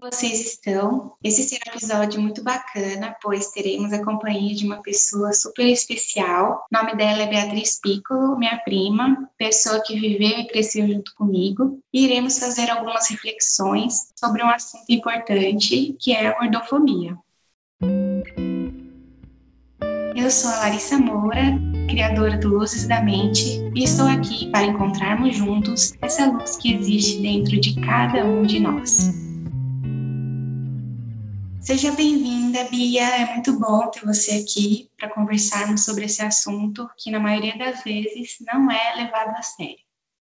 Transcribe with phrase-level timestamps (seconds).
[0.00, 1.12] vocês estão?
[1.22, 6.64] Esse será um episódio muito bacana, pois teremos a companhia de uma pessoa super especial.
[6.72, 11.78] O nome dela é Beatriz Piccolo, minha prima, pessoa que viveu e cresceu junto comigo.
[11.92, 17.16] E iremos fazer algumas reflexões sobre um assunto importante, que é a gordofobia.
[20.16, 21.58] Eu sou a Larissa Moura,
[21.88, 27.20] criadora do Luzes da Mente, e estou aqui para encontrarmos juntos essa luz que existe
[27.20, 29.29] dentro de cada um de nós.
[31.60, 33.02] Seja bem-vinda, Bia.
[33.02, 37.84] É muito bom ter você aqui para conversarmos sobre esse assunto que, na maioria das
[37.84, 39.78] vezes, não é levado a sério.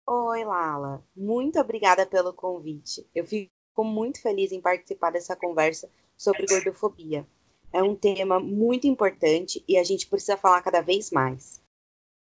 [0.07, 1.05] Oi, Lala.
[1.17, 3.05] Muito obrigada pelo convite.
[3.13, 7.27] Eu fico muito feliz em participar dessa conversa sobre gordofobia.
[7.73, 11.61] É um tema muito importante e a gente precisa falar cada vez mais.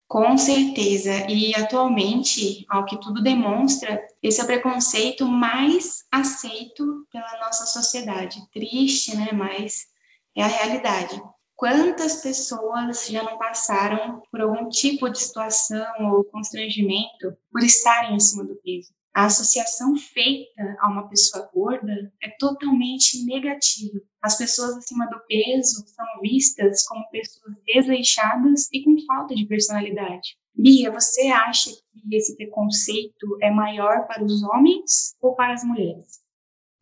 [0.07, 7.39] Com certeza, e atualmente, ao que tudo demonstra, esse é o preconceito mais aceito pela
[7.39, 8.39] nossa sociedade.
[8.51, 9.29] Triste, né?
[9.33, 9.87] Mas
[10.35, 11.19] é a realidade.
[11.55, 18.43] Quantas pessoas já não passaram por algum tipo de situação ou constrangimento por estarem acima
[18.43, 18.93] do peso?
[19.15, 24.01] A associação feita a uma pessoa gorda é totalmente negativa.
[24.21, 30.37] As pessoas acima do peso são vistas como pessoas desleixadas e com falta de personalidade.
[30.53, 36.19] Bia, você acha que esse preconceito é maior para os homens ou para as mulheres?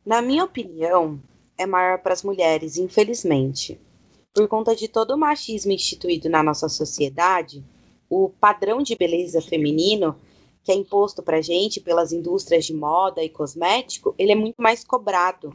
[0.04, 1.22] Na minha opinião,
[1.56, 3.80] é maior para as mulheres, infelizmente.
[4.34, 7.64] Por conta de todo o machismo instituído na nossa sociedade,
[8.10, 10.18] o padrão de beleza feminino
[10.64, 14.82] que é imposto para gente pelas indústrias de moda e cosmético, ele é muito mais
[14.82, 15.54] cobrado.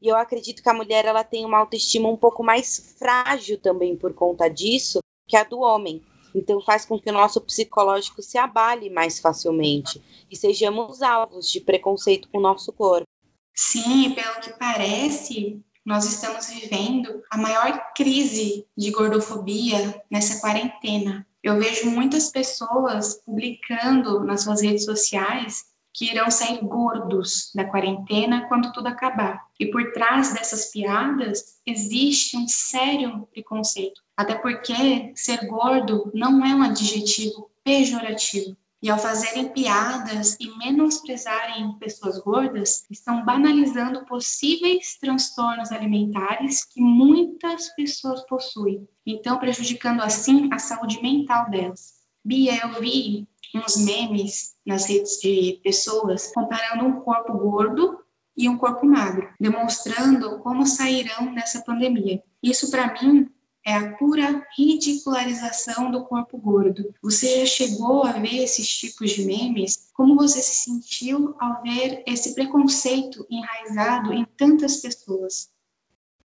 [0.00, 3.96] E eu acredito que a mulher ela tem uma autoestima um pouco mais frágil também
[3.96, 6.02] por conta disso que a do homem.
[6.34, 11.60] Então faz com que o nosso psicológico se abale mais facilmente e sejamos alvos de
[11.60, 13.06] preconceito com o nosso corpo.
[13.54, 21.26] Sim, pelo que parece, nós estamos vivendo a maior crise de gordofobia nessa quarentena.
[21.42, 28.46] Eu vejo muitas pessoas publicando nas suas redes sociais que irão sair gordos da quarentena
[28.46, 29.44] quando tudo acabar.
[29.58, 34.00] E por trás dessas piadas existe um sério preconceito.
[34.16, 38.56] Até porque ser gordo não é um adjetivo pejorativo.
[38.82, 47.68] E ao fazerem piadas e menosprezarem pessoas gordas, estão banalizando possíveis transtornos alimentares que muitas
[47.74, 52.00] pessoas possuem, então prejudicando assim a saúde mental delas.
[52.24, 57.98] Bia, eu vi uns memes nas redes de pessoas comparando um corpo gordo
[58.36, 62.22] e um corpo magro, demonstrando como sairão dessa pandemia.
[62.42, 63.28] Isso para mim
[63.64, 66.94] é a pura ridicularização do corpo gordo.
[67.02, 69.90] Você já chegou a ver esses tipos de memes?
[69.92, 75.50] Como você se sentiu ao ver esse preconceito enraizado em tantas pessoas?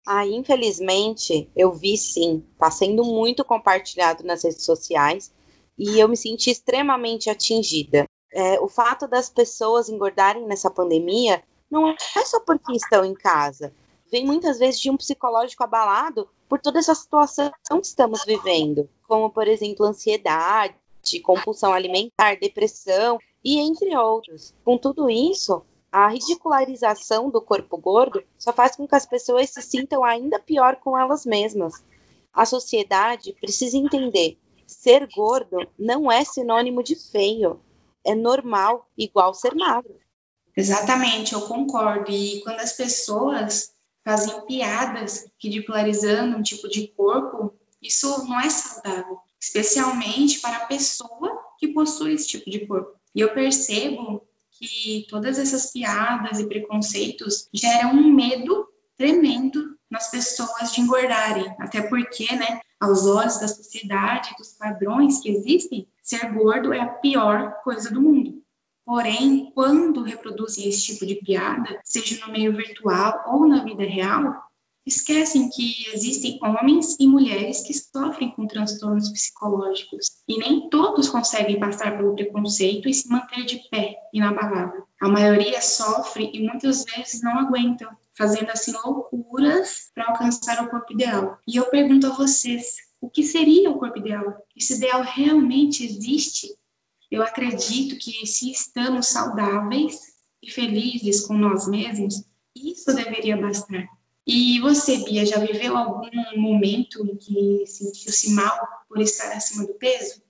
[0.06, 2.46] Ah, infelizmente, eu vi sim.
[2.54, 5.34] Está sendo muito compartilhado nas redes sociais
[5.78, 8.06] e eu me senti extremamente atingida.
[8.32, 13.74] É, o fato das pessoas engordarem nessa pandemia não é só porque estão em casa.
[14.16, 19.30] Vem muitas vezes de um psicológico abalado por toda essa situação que estamos vivendo, como,
[19.30, 20.74] por exemplo, ansiedade,
[21.22, 24.54] compulsão alimentar, depressão e entre outros.
[24.64, 29.62] Com tudo isso, a ridicularização do corpo gordo só faz com que as pessoas se
[29.62, 31.84] sintam ainda pior com elas mesmas.
[32.32, 37.60] A sociedade precisa entender: ser gordo não é sinônimo de feio,
[38.02, 40.00] é normal, igual ser magro.
[40.56, 42.10] Exatamente, eu concordo.
[42.10, 43.75] E quando as pessoas
[44.06, 51.44] fazem piadas ridicularizando um tipo de corpo, isso não é saudável, especialmente para a pessoa
[51.58, 52.94] que possui esse tipo de corpo.
[53.16, 54.22] E eu percebo
[54.52, 61.82] que todas essas piadas e preconceitos geram um medo tremendo nas pessoas de engordarem, até
[61.82, 67.62] porque, né, aos olhos da sociedade, dos padrões que existem, ser gordo é a pior
[67.64, 68.45] coisa do mundo.
[68.86, 74.46] Porém, quando reproduzem esse tipo de piada, seja no meio virtual ou na vida real,
[74.86, 81.60] esquecem que existem homens e mulheres que sofrem com transtornos psicológicos e nem todos conseguem
[81.60, 84.86] passar pelo preconceito e se manter de pé, inabalável.
[85.02, 90.94] A maioria sofre e muitas vezes não aguentam, fazendo assim loucuras para alcançar o corpo
[90.94, 91.40] ideal.
[91.48, 94.38] E eu pergunto a vocês, o que seria o corpo ideal?
[94.56, 96.56] Esse ideal realmente existe?
[97.12, 102.24] Eu acredito que se estamos saudáveis e felizes com nós mesmos,
[102.56, 103.88] isso deveria bastar.
[104.28, 108.58] E você, Bia, já viveu algum momento em que sentiu-se mal
[108.88, 110.22] por estar acima do peso?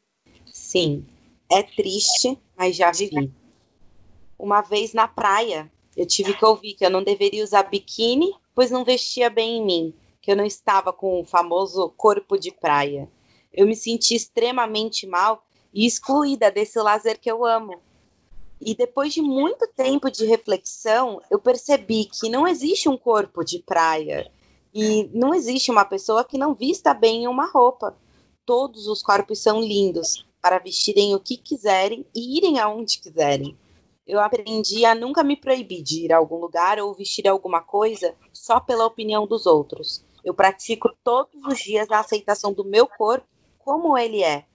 [0.52, 1.06] Sim,
[1.50, 3.32] é triste, mas já vivi.
[4.38, 8.70] Uma vez na praia, Eu tive que ouvir que eu não deveria usar biquíni, pois
[8.70, 13.10] não vestia bem em mim, que eu não estava com o famoso corpo de praia.
[13.54, 15.45] Eu me senti extremamente mal
[15.76, 17.82] e excluída desse lazer que eu amo.
[18.62, 23.60] E depois de muito tempo de reflexão, eu percebi que não existe um corpo de
[23.60, 24.32] praia
[24.74, 27.94] e não existe uma pessoa que não vista bem em uma roupa.
[28.46, 33.58] Todos os corpos são lindos para vestirem o que quiserem e irem aonde quiserem.
[34.08, 38.16] Eu aprendi a nunca me proibir de ir a algum lugar ou vestir alguma coisa
[38.32, 40.06] só pela opinião dos outros.
[40.24, 43.28] Eu pratico todos os dias a aceitação do meu corpo
[43.58, 44.46] como ele é.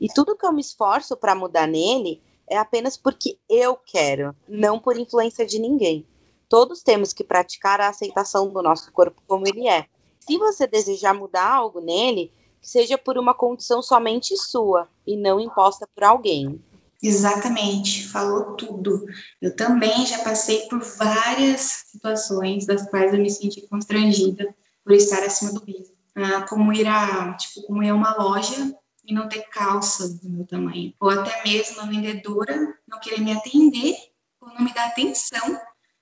[0.00, 4.78] E tudo que eu me esforço para mudar nele é apenas porque eu quero, não
[4.78, 6.06] por influência de ninguém.
[6.48, 9.86] Todos temos que praticar a aceitação do nosso corpo como ele é.
[10.20, 15.88] Se você desejar mudar algo nele, seja por uma condição somente sua e não imposta
[15.94, 16.60] por alguém.
[17.02, 19.06] Exatamente, falou tudo.
[19.40, 24.54] Eu também já passei por várias situações das quais eu me senti constrangida
[24.84, 25.94] por estar acima do peso.
[26.14, 28.74] Ah, como ir a, tipo, como ir a uma loja
[29.06, 30.92] e não ter calça do meu tamanho.
[30.98, 33.96] Ou até mesmo a vendedora não querer me atender
[34.40, 35.58] ou não me dar atenção,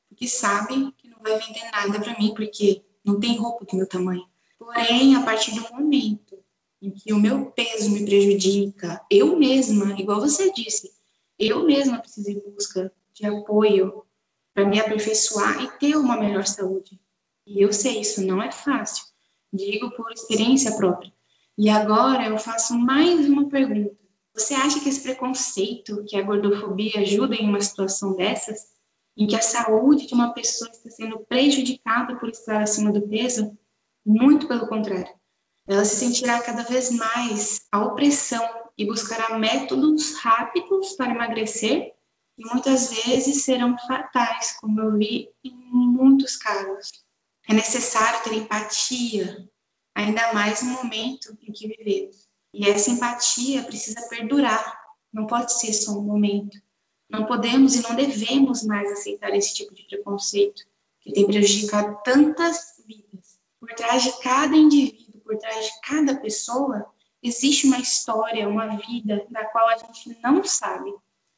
[0.09, 3.87] porque sabe que não vai vender nada para mim, porque não tem roupa do meu
[3.87, 4.27] tamanho.
[4.59, 6.39] Porém, a partir do momento
[6.81, 10.91] em que o meu peso me prejudica, eu mesma, igual você disse,
[11.39, 14.05] eu mesma preciso em busca de apoio
[14.53, 17.01] para me aperfeiçoar e ter uma melhor saúde.
[17.47, 19.05] E eu sei, isso não é fácil.
[19.53, 21.13] Digo por experiência própria.
[21.57, 23.97] E agora eu faço mais uma pergunta.
[24.35, 28.75] Você acha que esse preconceito, que a gordofobia ajuda em uma situação dessas,
[29.17, 33.57] em que a saúde de uma pessoa está sendo prejudicada por estar acima do peso?
[34.05, 35.15] Muito pelo contrário.
[35.69, 38.45] Ela se sentirá cada vez mais a opressão
[38.77, 41.95] e buscará métodos rápidos para emagrecer
[42.37, 46.91] e muitas vezes serão fatais, como eu vi em muitos casos.
[47.49, 49.49] É necessário ter empatia,
[49.95, 52.29] ainda mais no momento em que vivemos.
[52.53, 54.81] E essa empatia precisa perdurar,
[55.13, 56.59] não pode ser só um momento.
[57.09, 60.63] Não podemos e não devemos mais aceitar esse tipo de preconceito
[61.01, 63.39] que tem prejudicado tantas vidas.
[63.61, 66.87] Por trás de cada indivíduo, por trás de cada pessoa,
[67.23, 70.93] existe uma história, uma vida da qual a gente não sabe.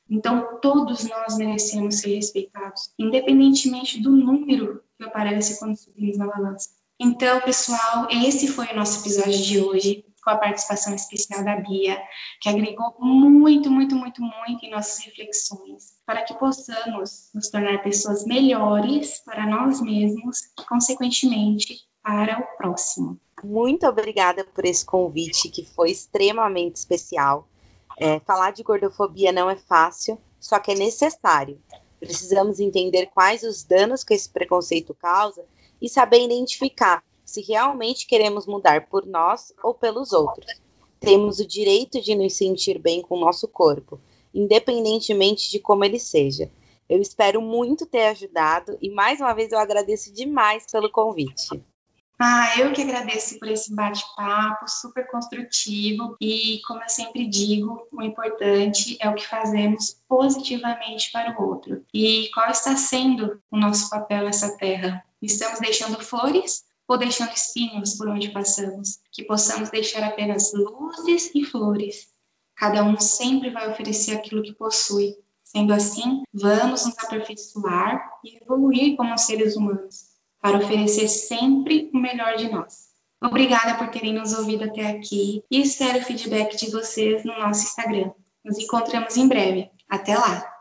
[0.09, 6.71] Então, todos nós merecemos ser respeitados, independentemente do número que aparece quando subimos na balança.
[6.99, 12.03] Então, pessoal, esse foi o nosso episódio de hoje, com a participação especial da Bia,
[12.41, 18.25] que agregou muito, muito, muito, muito em nossas reflexões, para que possamos nos tornar pessoas
[18.25, 23.21] melhores para nós mesmos e, consequentemente, para o próximo.
[23.45, 27.47] Muito obrigada por esse convite, que foi extremamente especial.
[27.99, 31.61] É, falar de gordofobia não é fácil, só que é necessário.
[32.01, 35.45] Precisamos entender quais os danos que esse preconceito causa
[35.81, 40.47] e saber identificar se realmente queremos mudar por nós ou pelos outros.
[41.01, 44.01] Temos o direito de nos sentir bem com o nosso corpo,
[44.33, 46.51] independentemente de como ele seja.
[46.89, 51.49] Eu espero muito ter ajudado e mais uma vez eu agradeço demais pelo convite.
[52.19, 58.03] Ah, eu que agradeço por esse bate-papo super construtivo e, como eu sempre digo, o
[58.03, 61.85] importante é o que fazemos positivamente para o outro.
[61.93, 65.05] E qual está sendo o nosso papel nessa terra?
[65.27, 69.01] Estamos deixando flores ou deixando espinhos por onde passamos?
[69.13, 72.09] Que possamos deixar apenas luzes e flores.
[72.57, 75.17] Cada um sempre vai oferecer aquilo que possui.
[75.43, 82.37] Sendo assim, vamos nos aperfeiçoar e evoluir como seres humanos para oferecer sempre o melhor
[82.37, 82.87] de nós.
[83.23, 87.65] Obrigada por terem nos ouvido até aqui e espero o feedback de vocês no nosso
[87.65, 88.13] Instagram.
[88.45, 89.71] Nos encontramos em breve.
[89.89, 90.56] Até lá!